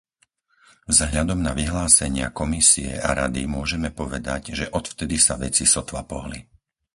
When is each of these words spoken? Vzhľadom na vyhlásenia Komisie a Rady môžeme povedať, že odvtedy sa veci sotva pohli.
Vzhľadom 0.91 1.39
na 1.47 1.53
vyhlásenia 1.59 2.27
Komisie 2.39 2.89
a 2.97 3.09
Rady 3.21 3.43
môžeme 3.55 3.89
povedať, 4.01 4.43
že 4.59 4.65
odvtedy 4.79 5.15
sa 5.25 5.35
veci 5.45 5.63
sotva 5.73 6.01
pohli. 6.13 6.39